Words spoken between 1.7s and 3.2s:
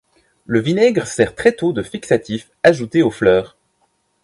de fixatif, ajouté aux